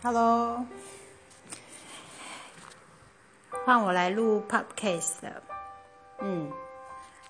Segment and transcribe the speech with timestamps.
[0.00, 0.64] Hello，
[3.64, 5.42] 换我来录 Podcast 了。
[6.20, 6.52] 嗯，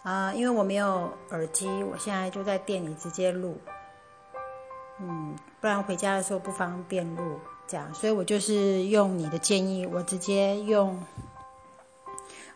[0.03, 3.59] 啊，因为我没有耳机，我现在就在店里直接录。
[5.01, 11.03] 嗯，不然回家的时候不方便录，这样，所以我就是用你的建议，我直接用，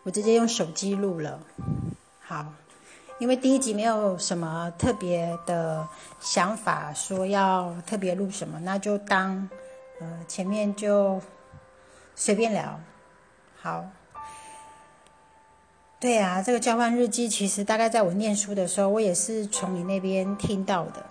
[0.03, 1.39] 我直接用手机录了。
[2.21, 2.53] 好，
[3.17, 5.87] 因为第一集没有什么特别的
[6.19, 9.49] 想法，说要特别录什么，那就当。
[10.03, 11.21] 呃，前面就
[12.13, 12.77] 随便聊，
[13.61, 13.85] 好。
[15.99, 21.05] 对啊，这个交换日记其实大概在我念书的时候，我也是从你那边听到的。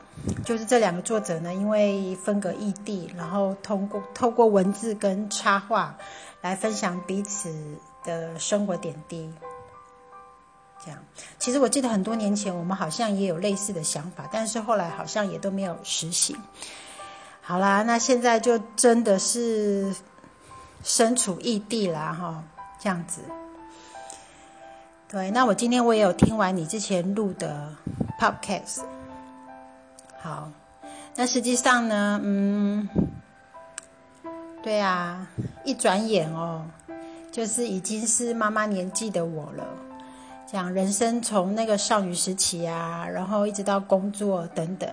[0.45, 5.97] 就是这两个作者呢，因为分隔异地，然后通过透过文字跟插画
[6.43, 7.51] 来分享彼此
[8.05, 9.33] 的生活点滴。
[10.85, 11.03] 这样，
[11.39, 16.37] 其实我记得很多年前我们好像也有类似的想法，但是后来好像也都没有实行。
[17.45, 19.93] 好啦，那现在就真的是
[20.83, 22.45] 身处异地啦，哈，
[22.79, 23.21] 这样子。
[25.09, 27.69] 对，那我今天我也有听完你之前录的
[28.19, 28.83] podcast。
[30.21, 30.51] 好，
[31.17, 32.89] 那实际上呢，嗯，
[34.63, 35.27] 对啊，
[35.65, 36.65] 一转眼哦，
[37.33, 39.67] 就是已经是妈妈年纪的我了。
[40.47, 44.89] 讲人生从那个少女时期啊，然后一直到工作等等。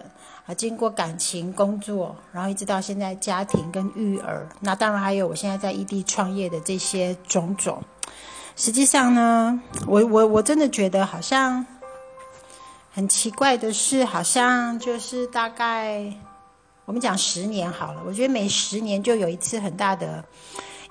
[0.49, 7.83] 啊，经过感情、工作，然后一直到现在家庭跟育儿，那当然还有我现在在异地创业的这些种种。
[8.55, 11.63] 实际上呢，我我我真的觉得好像
[12.91, 16.11] 很奇怪的是，好像就是大概
[16.85, 20.25] 我们讲十年好了，我觉得每十年就有一次很大的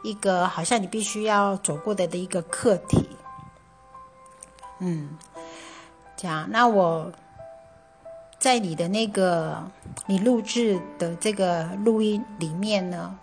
[0.05, 3.09] 一个，好像你必须要走过的的一个课题。
[4.79, 5.19] 嗯，
[6.17, 7.11] 这样，那我。
[8.39, 9.69] 在你的那个
[10.07, 13.19] 你录制的这个录音里面呢，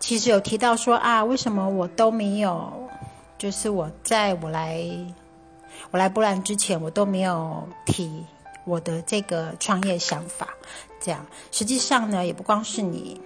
[0.00, 2.88] 其实有提到说啊，为什么我都没有，
[3.36, 4.82] 就是我在我来
[5.90, 8.24] 我来波兰之前，我都没有提
[8.64, 10.48] 我的这个创业想法。
[10.98, 13.20] 这样，实际上呢，也不光是你，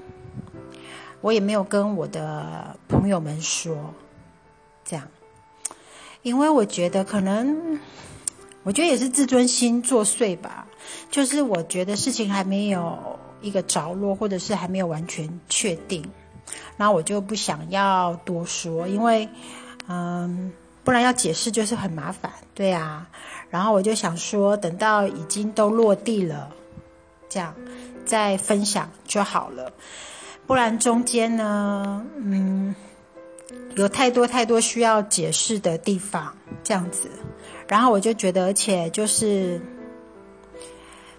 [1.21, 3.94] 我也没有跟我的朋友们说，
[4.84, 5.06] 这样，
[6.22, 7.78] 因为我觉得可能。
[8.62, 10.66] 我觉得也是自尊心作祟吧，
[11.10, 16.04] 就是我觉得事情还没有一个着落，或者是还没有完全确定，
[16.76, 19.26] 然后我就不想要多说，因为，
[19.88, 20.53] 嗯，
[20.84, 23.09] 不然要解释就是很麻烦，对啊。
[23.48, 26.50] 然后我就想说，等到已经都落地了，
[27.28, 27.54] 这样
[28.04, 29.72] 再分享就好了，
[30.47, 32.75] 不然中间呢，嗯，
[33.75, 37.09] 有太多太多需要解释的地方，这样子。
[37.70, 39.60] 然后我就觉得，而且就是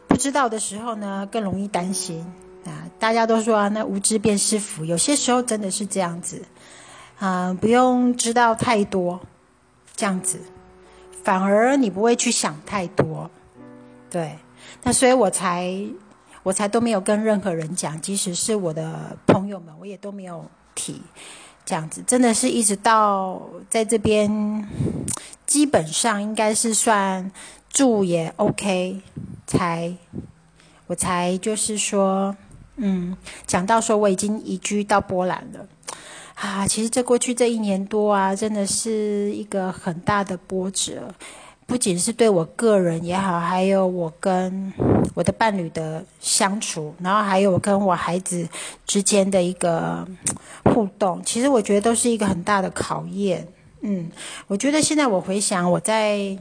[0.05, 2.19] 不知道的时候呢，更容易担心
[2.65, 2.83] 啊。
[2.99, 6.43] 大家都说啊，那无知便是福，有些时候真的是这样子
[7.19, 9.17] 啊，不用知道太多，
[9.95, 10.41] 这样子
[11.23, 13.31] 反而你不会去想太多。
[14.09, 14.37] 对，
[14.83, 15.73] 那所以我才
[16.43, 20.43] 我才都没有跟任何人讲，即使是我的朋友们，我也都没有
[20.75, 21.01] 提。
[21.65, 24.67] 这样子真的是一直到在这边，
[25.45, 27.31] 基本上应该是算
[27.69, 29.01] 住也 OK，
[29.47, 29.93] 才
[30.87, 32.35] 我才就是说，
[32.75, 33.15] 嗯，
[33.47, 35.67] 讲到说我已经移居到波兰了
[36.35, 36.67] 啊。
[36.67, 41.13] 其实这过去这一年多啊，真的是一个很大的波折。
[41.71, 44.73] 不仅是对我个人也好，还有我跟
[45.13, 48.45] 我的伴侣的相处，然后还有我跟我孩子
[48.85, 50.05] 之间的一个
[50.65, 53.47] 互动，其实我觉得都是一个很大的考验。
[53.79, 54.11] 嗯，
[54.47, 56.37] 我觉得现在我回想我在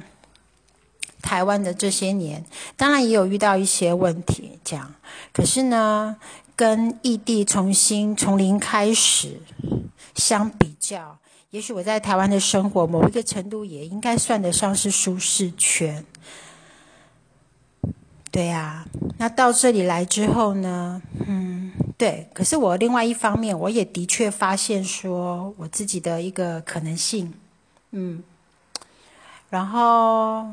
[1.23, 2.45] 台湾的这些年，
[2.77, 4.93] 当然也有遇到一些问题，这样，
[5.33, 6.17] 可是呢，
[6.57, 9.41] 跟异地重新从零开始
[10.17, 11.19] 相比较。
[11.51, 16.05] 也许我在台湾的生活，某一个程度也应该算得上是舒适圈。
[18.31, 18.87] 对呀，
[19.19, 22.29] 那到这里来之后呢，嗯，对。
[22.33, 27.35] 可是我另外一方面，我也的确发现说我自己的一个可能性，
[27.91, 28.23] 嗯，
[29.49, 30.47] 然后，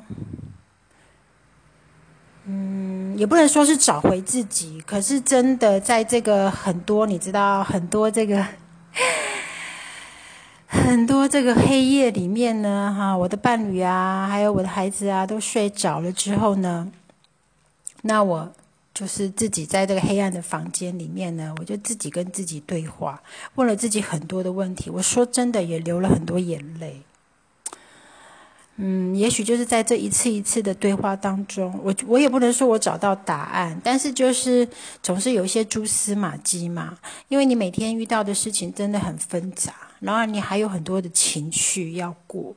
[2.45, 8.43] 嗯，也不能说是找回自己，可是真的在这个很多，你知道，很多这个。
[10.67, 16.91] 很多这个黑夜里面呢，哈，我的伴侣啊，还有我的孩子啊，都睡着了之后呢，
[18.01, 18.51] 那我
[18.93, 23.21] 就是自己在这个黑暗的房间里面呢，我就自己跟自己对话，
[23.55, 24.89] 问了自己很多的问题。
[24.89, 27.01] 我说真的，也流了很多眼泪。
[28.75, 34.67] 嗯，也许就是在这一次一次的对话当中，我我也不能说我找到答案，但是就是
[35.01, 36.97] 总是有一些蛛丝马迹嘛。
[37.27, 42.53] 因为你每天遇到的事情真的很纷杂，然后你还有很多的情绪要过，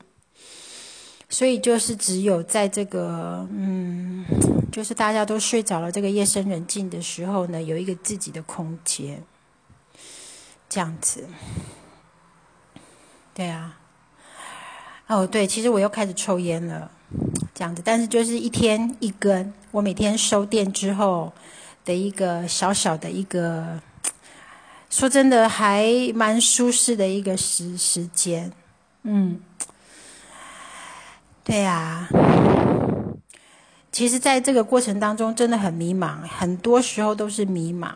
[1.29, 4.25] 所以就是只有在这个嗯，
[4.71, 9.23] 就是大家都睡着了，这个夜深人静的时候呢，有一个自己的空间，
[10.69, 11.27] 这样子。
[13.33, 13.77] 对啊。
[15.07, 16.89] 哦，对，其实我又开始抽烟了，
[17.53, 21.33] 这样子，但是就是一天一根，我每天收店之后
[21.83, 23.81] 的一个小小的一个，
[24.91, 28.51] 说真的还蛮舒适的一个时时间，
[29.03, 29.39] 嗯，
[31.45, 32.07] 对呀，
[33.89, 37.89] 其实在这个过程当中真的很迷茫，很多时候都是迷茫。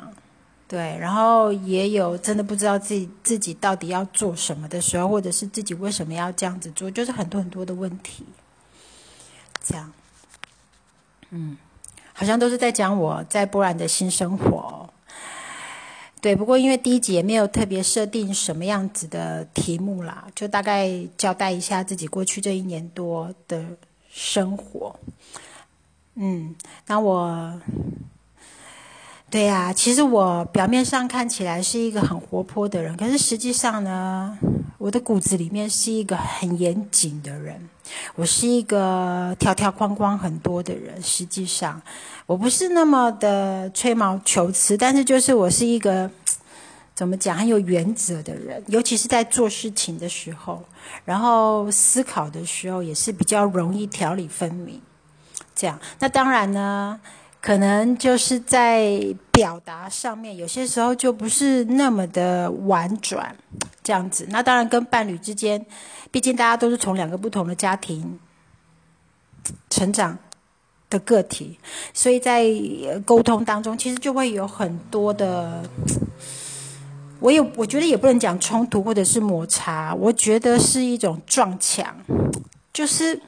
[0.67, 8.25] 对，然后也有真的不知道自己自己到底要做什么的时候，或者是自己为什么要这样子做，就是很多很多的问题。
[9.61, 9.91] 这样，
[11.29, 11.57] 嗯，
[12.13, 14.84] 好像都是在讲我在波兰的新生活。
[16.25, 23.63] 对，不过因为第一集也没有特别设定什么样子的题目啦，就大概交代一下自己过去这一年多的
[24.09, 24.99] 生活。
[26.15, 26.55] 嗯，
[26.87, 27.61] 那我。
[29.29, 34.35] 对呀，其实我表面上看起来是一个很活泼的人，可是实际上呢，
[34.79, 37.69] 我的骨子里面是一个很严谨的人。
[38.15, 41.01] 我是一个条条框框很多的人。
[41.01, 41.81] 实际上，
[42.25, 46.09] 我不是那么的吹毛求疵，但是就是我是一个
[46.95, 50.63] 怎么讲很有原则的人，尤其是在做事情的时候，
[51.03, 54.81] 然后思考的时候也是比较容易条理分明。
[55.55, 56.99] 这样，那当然呢。
[57.45, 63.35] 可能就是在表达上面，有些时候就不是那么的婉转，
[63.83, 64.25] 这样子。
[64.31, 65.63] 那当然跟伴侣之间，
[66.09, 68.19] 毕竟大家都是从两个不同的家庭
[69.69, 70.17] 成长
[70.89, 71.59] 的个体，
[71.93, 72.43] 所以在
[73.05, 75.61] 沟通当中，其实就会有很多的，
[77.19, 81.95] 我也我觉得也不能讲冲突或者是摩擦，我觉得是一种撞墙，
[82.73, 83.21] 就是。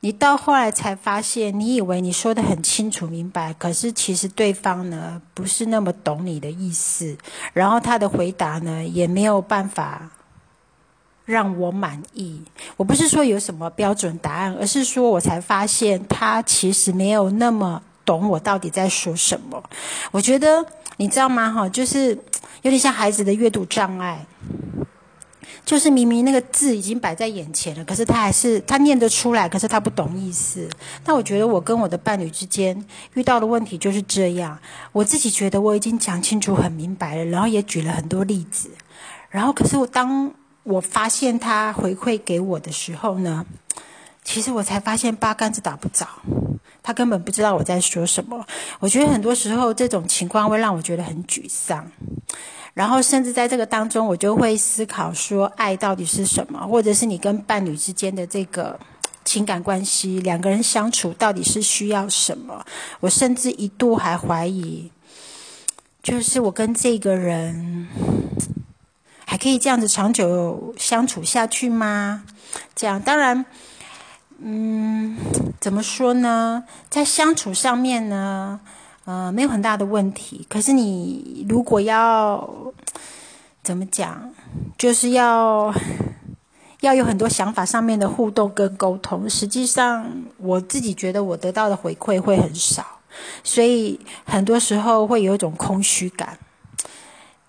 [0.00, 7.16] 你到后来才发现，你以为你说的很清楚明白，可是其实对方呢不是那么懂你的意思，
[7.52, 10.08] 然后他的回答呢也没有办法
[11.24, 12.40] 让我满意。
[12.76, 19.60] 我不是说有什么标准答案，而是说我才发现他其实没有那么懂我到底在说什么。
[20.12, 20.64] 我觉得
[20.98, 21.50] 你知道吗？
[21.52, 22.10] 哈，就是
[22.62, 24.24] 有点像孩子的阅读障碍。
[25.68, 30.66] 就是明明那个字已经摆在眼前了，可是他还是他念得出来，可是他不懂意思。
[31.04, 32.82] 那我觉得我跟我的伴侣之间
[33.12, 34.58] 遇到的问题就是这样。
[34.92, 38.70] 我自己觉得我已经讲清楚、很明白了，然后也举了很多例子，
[39.28, 40.32] 然后可是我当
[40.62, 43.44] 我发现他回馈给我的时候呢，
[44.24, 46.08] 其实我才发现八竿子打不着，
[46.82, 48.42] 他根本不知道我在说什么。
[48.80, 51.92] 我觉得很多时候这种情况会让我觉得很沮丧。
[52.78, 56.64] 然后，甚至在这个当中，我就会思考说，爱到底是什么？
[56.64, 58.78] 或者是你跟伴侣之间的这个
[59.24, 62.64] 情感关系，两个人相处到底是需要什么？
[63.00, 64.92] 我甚至一度还怀疑，
[66.04, 67.88] 就是我跟这个人
[69.26, 72.22] 还可以这样子长久相处下去吗？
[72.76, 73.44] 这样，当然，
[74.38, 75.16] 嗯，
[75.58, 76.62] 怎么说呢？
[76.88, 78.60] 在相处上面呢？
[79.08, 80.44] 呃，没有很大的问题。
[80.50, 82.46] 可是你如果要
[83.62, 84.30] 怎么讲，
[84.76, 85.74] 就是要
[86.80, 89.26] 要有很多想法上面的互动跟沟通。
[89.30, 92.84] 实际上，我自己觉得我得到的回馈会很少，
[93.42, 96.36] 所以很多时候会有一种空虚感。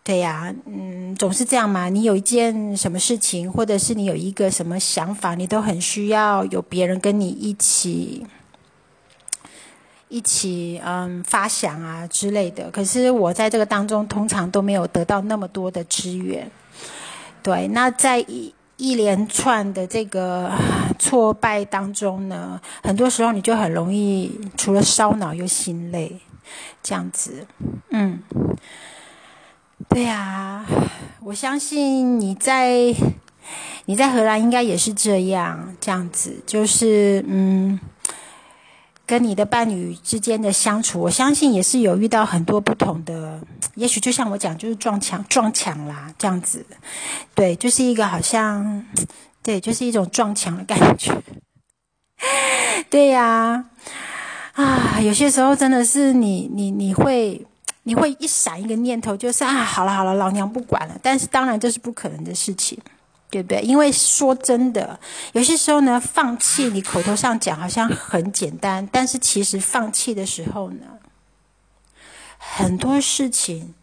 [0.02, 1.90] 对呀，嗯，总是这样嘛。
[1.90, 8.26] 你有一件什么事情，或者是你有一个什么想法，你都很需要有别人跟你一起。
[10.10, 16.50] 一起嗯发想啊之类的，可是我在这个当中通常都没有得到那么多的资源。
[17.44, 20.52] 对，那在一一连串的这个
[20.98, 26.20] 挫败当中呢，很多时候你就很容易除了烧脑又心累，
[26.82, 27.46] 这样子。
[27.92, 28.20] 嗯，
[29.88, 30.66] 对呀，
[31.22, 32.94] 我相信你在
[33.86, 37.80] 你在荷兰应该也是这样，这样子就是嗯。
[39.10, 43.42] 跟你的伴侣之间的相处，我相信也是有遇到很多不同的。
[43.74, 46.64] 也许就像我讲，就是撞墙撞墙啦，这样子。
[47.34, 48.86] 对，就是一个好像，
[49.42, 51.12] 对，就是一种撞墙的感觉。
[52.92, 53.66] 对呀，
[54.54, 57.44] 啊，有些时候真的是你你你会
[57.82, 60.96] 你会一闪一个念头，就是啊，好了好了，老娘不管了。
[61.02, 62.78] 但是当然这是不可能的事情。
[63.30, 63.62] 对不对？
[63.62, 65.00] 因为说真的，
[65.34, 70.86] 有些时候呢，放弃你口头上讲好像很简单， 但是其实放弃的时候呢，
[72.38, 73.76] 很多事情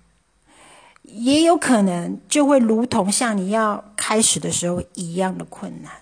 [1.03, 5.93] 也有可能就会如同像你要开始的时候一样的困难。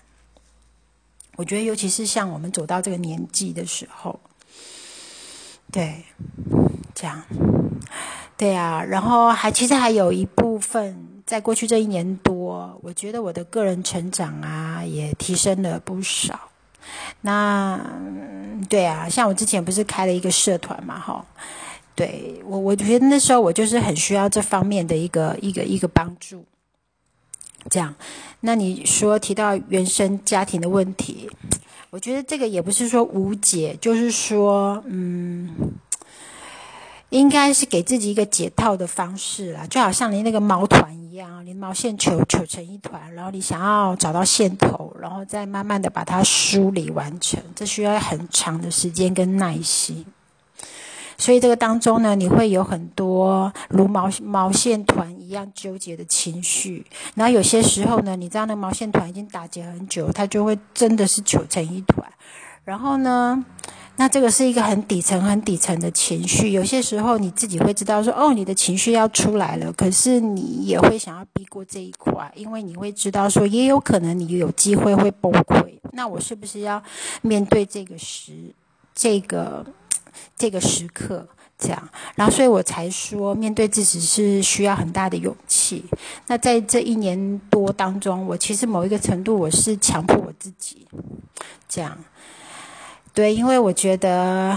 [1.35, 4.19] 我觉得，尤其是像我们走到这个年纪的时候，
[5.71, 6.05] 对，
[6.95, 7.21] 这样，
[8.35, 11.14] 对啊，然后还其实还有一部分。
[11.25, 16.39] 在过去这一年多，我觉得我的个人成长啊也提升了不少。
[17.21, 17.79] 那
[18.69, 21.25] 对啊，像我之前不是开了一个社团嘛，哈，
[21.95, 26.45] 对我我觉得那时候我就是很需要这方面的一个一个一个帮助。
[27.71, 27.95] 这样，
[28.41, 31.27] 那你说提到原生家庭的问题，
[31.89, 35.49] 我觉得这个也不是说无解，就是说，嗯。
[37.15, 50.05] 应该是给自己一个解套的方式啦，就好像你那个毛团一样，你毛线球球成一团，然后你想要找到线头，然后再慢慢的把它梳理完成，这需要很长的时间跟耐心。
[51.17, 62.05] 所以这个当中呢，你会有很多如毛毛线团一样纠结的情绪，然后有些时候呢，你知道那毛线团已经打结很久，它就会真的是糗成一团，
[62.65, 63.45] 然后呢？
[63.97, 66.51] 那这个是一个很底层、很底层的情绪。
[66.51, 75.79] 有些时候你自己会知道说，哦，你的情绪要出来了，可是你也会想要逼过这一块，因为你会知道说，也有可能你有机会会崩溃。
[75.93, 76.83] 那我是不是要
[77.21, 78.33] 面对这个时、
[78.93, 79.65] 这个、
[80.35, 81.25] 这个时刻
[81.57, 81.89] 这样？
[82.15, 85.85] 然后，所以我才说，面对自己是需要很大的勇气。
[86.27, 90.85] 那在这一年多当中，我其实某一个程度，我是强迫我自己
[91.69, 91.97] 这样。
[93.15, 94.53] 对，因为我觉得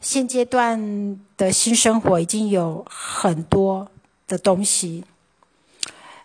[0.00, 3.86] 现阶段的新生活已经有很多
[4.26, 5.04] 的东西，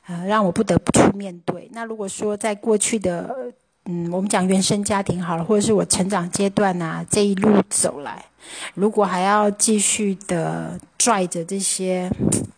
[0.08, 1.70] 呃，让我不得不去面对。
[1.74, 3.52] 那如果说在过去的，
[3.84, 8.24] 嗯，我们讲原生家庭好了，或者是我成长阶段呐，这一路走来，
[8.74, 12.10] 如果还要继续的拽着这些，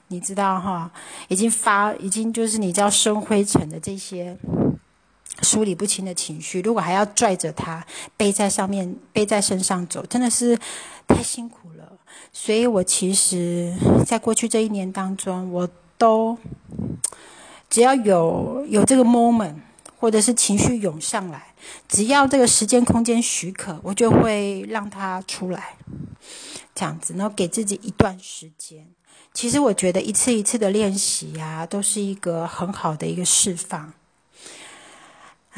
[0.10, 0.92] 你知道哈，
[1.28, 4.38] 已经发，已经就是你知道生灰尘的这些。
[5.41, 10.58] 梳理不清的情绪，如果还要拽着它背在上面、背在身上走，真的是
[11.08, 11.94] 太辛苦了。
[12.34, 13.74] 所以我其实，
[14.06, 16.38] 在过去这一年当中，我都
[17.70, 19.56] 只要有有这个 moment，
[20.00, 21.53] 或者是情绪涌上来，
[21.88, 25.75] 只要这个时间空间许可，我就会让它出来，
[26.75, 28.88] 这样子，然后给自己一段时间。
[29.34, 33.94] 其实我觉得一次一次的练习呀，都是一个很好的一个释放。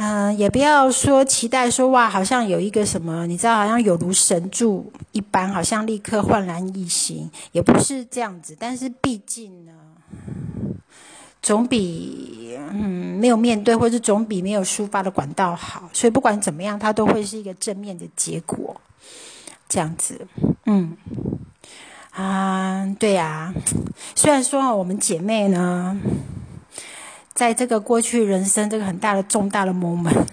[0.01, 8.55] 嗯，也不要说期待说哇，好像有一个什么，你知道，好像有如神助一般，好像立刻焕然一新，也不是这样子。
[8.57, 9.73] 但是毕竟呢，
[11.41, 15.89] 总比嗯没有面对，或者总比没有抒发的管道好。
[15.91, 18.79] 所以不管怎么样，它都会是一个正面的结果。
[19.67, 20.25] 这样子，
[20.65, 20.95] 嗯，
[22.11, 23.53] 啊，对呀。
[24.15, 25.99] 虽然说我们姐妹呢。
[27.39, 30.25] 在这个过去人生这个很大的重大的 moment，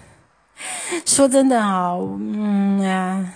[1.07, 3.33] 说真的啊，嗯啊，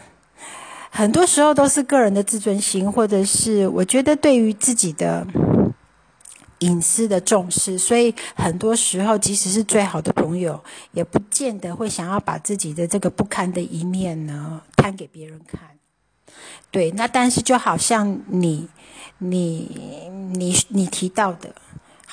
[0.90, 5.26] 很多时候都是个人的自尊心，或者是我觉得对于自己的
[6.60, 10.62] 隐私的重视，所以很多时候即使是最好的朋友，
[10.92, 15.62] 也不见得会想要把自己的这个不堪的一面呢摊给别人看。
[16.72, 18.68] 对，那但是就好像你、
[19.20, 21.56] 你、你、你提到的。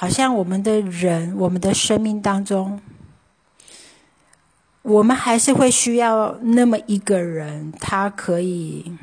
[0.01, 2.81] 好像我们的人，我们的生命当中，
[4.83, 8.97] 我们还是会需要那么一个人，他可以，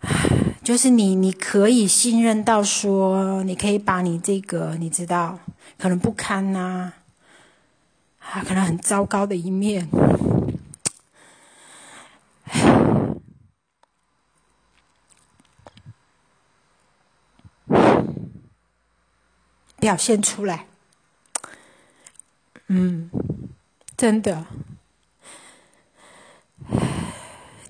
[0.62, 5.40] 就是你，你可以信任到说，你可以把你这个，你知道，
[5.76, 6.92] 可能不堪呐，
[8.20, 9.88] 啊，可能很糟糕的一面。
[19.80, 20.66] 表现出来，
[22.66, 23.10] 嗯，
[23.96, 24.46] 真的，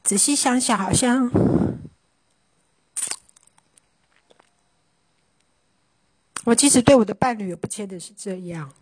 [0.02, 1.31] 仔细想想，好像
[6.45, 8.73] 我即使对我的伴侣也不见得是这样，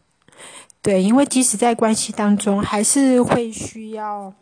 [0.81, 4.33] 对，因为即使在关系当中，还是会需要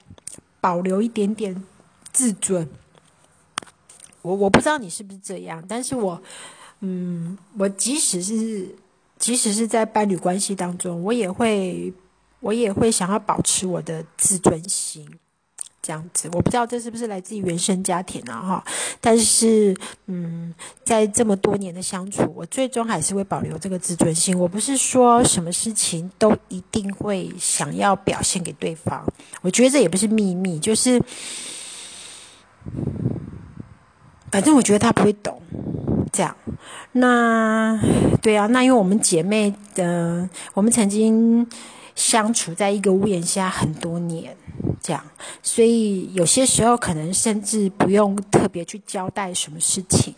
[0.61, 1.65] 保留一点点
[2.13, 2.71] 自尊。
[4.23, 6.23] 我我不知道你是不是这样，但是我。
[6.81, 8.69] 嗯，我即使是
[9.19, 11.93] 即使是在伴侣关系当中，我也会
[12.41, 15.09] 我也会想要保持我的自尊心，
[15.81, 18.65] 这样子，我不知道这是不是来自于原生家庭啊哈，
[19.01, 19.75] 但是
[20.07, 20.55] 嗯，
[20.85, 24.39] 在这么多年的相处，我最终还是会保留这个自尊心。
[24.39, 29.03] 我不是说什么事情都一定会想要表现给对方，
[29.41, 31.03] 我觉得这也不是秘密，就是
[34.31, 35.41] 反正我觉得他不会懂，
[36.17, 36.35] 这样。
[36.93, 37.79] 那
[38.23, 41.47] 对啊，那因为我们姐妹的，我们曾经。
[41.97, 44.37] 相处在一个屋檐下很多年，
[44.83, 45.03] 这样，
[45.43, 50.15] 所以有些时候可能甚至不用特别去交代什么事情，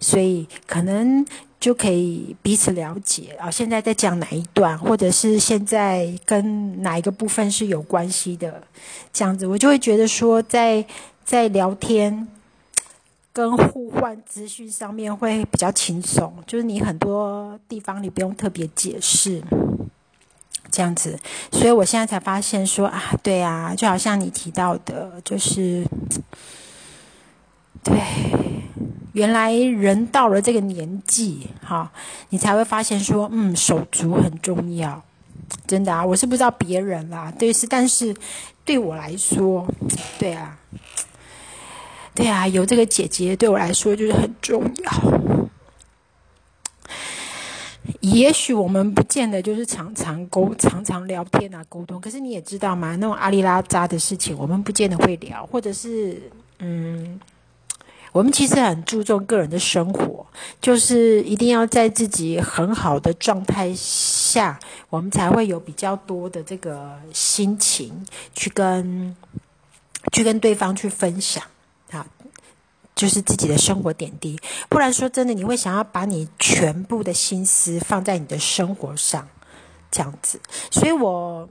[0.00, 1.22] 所以可能
[1.60, 3.50] 就可以彼此了解啊。
[3.50, 8.62] 现在在讲哪一段，或者是现在跟哪一个部分是有关系的，
[9.12, 10.82] 这样子，我就会觉得说，在
[11.26, 12.26] 在聊天
[13.38, 19.40] 跟互换资讯上面会比较轻松，就是你很多地方你不用特别解释。
[20.72, 21.16] 这样子，
[21.52, 25.86] 所以我现在才发现说啊，对啊，就好像你提到的，就是
[27.84, 27.96] 对，
[29.12, 31.90] 原来人到了这个年纪，哈，
[32.30, 35.00] 你才会发现说，嗯，手足很重要，
[35.66, 38.14] 真的啊，我是不知道别人啦，对是，但是
[38.64, 39.64] 对我来说，
[40.18, 40.58] 对啊，
[42.18, 44.92] 对啊，有这个姐姐对我来说就是很重要。
[48.00, 52.00] 也许我们不见得就是常常沟、常常聊天啊，沟通。
[52.00, 56.20] 可是你也知道嘛，那种阿里拉扎的事情，我们不见得会聊，或者是
[56.58, 57.20] 嗯，
[58.10, 60.26] 我们其实很注重个人的生活，
[60.60, 64.58] 就是一定要在自己很好的状态下，
[64.90, 69.14] 我们才会有比较多的这个心情去跟
[70.12, 71.44] 去跟对方去分享
[71.90, 72.06] 啊。
[72.94, 74.36] 就是自己的生活点滴，
[74.68, 79.28] 不然说真的，你会想要把你全部的心思放在你的生活上，
[79.88, 80.40] 这样子。
[80.68, 81.48] 所以我，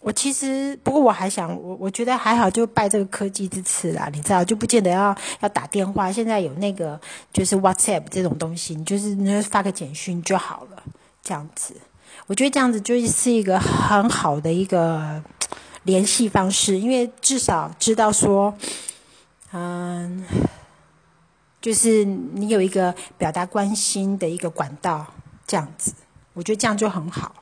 [0.00, 6.12] 我其实不过我还想，我我觉得还好，就拜这个科技之赐啦，你知道，就不见得要要打电话。
[6.12, 7.00] 现在有那个
[7.32, 10.80] 就是 WhatsApp 这种东西，你就是你发个简讯就好了，
[11.20, 11.74] 这样子。
[12.28, 15.20] 我觉得这样子就是一个很好的一个
[15.82, 18.54] 联系方式，因为至少知道说，
[19.52, 20.24] 嗯。
[21.58, 25.04] 就是你有一个表达关心的一个管道，
[25.48, 25.92] 这样子，
[26.34, 27.34] 我觉得这样就很好。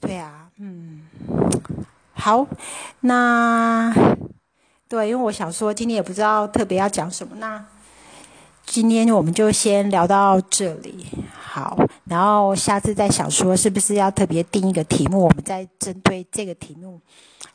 [0.00, 1.08] 对啊，嗯，
[2.12, 2.46] 好，
[3.00, 3.92] 那
[4.86, 7.66] 对，因为我想说今天也不知道特别要讲什么，那
[8.64, 11.04] 今天我们就先聊到这里，
[11.36, 17.00] 好，然后下次再想说是不是要特别定一个题目，我们再针对这个题目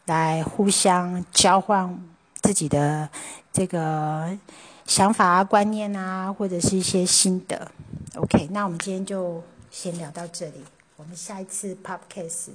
[0.04, 2.13] 来互相交换。
[2.44, 3.10] 自己的
[3.52, 4.38] 这个
[4.86, 7.72] 想法啊、观念啊，或者是一些心得。
[8.16, 10.64] OK，那我们今天就先聊到这里，
[10.98, 12.50] 我们下一次 Podcast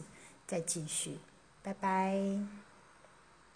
[0.47, 1.19] 再继续，
[1.63, 2.68] 拜拜。